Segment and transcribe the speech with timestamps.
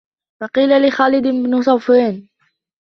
[0.41, 2.27] وَقِيلَ لِخَالِدِ بْنِ صَفْوَانَ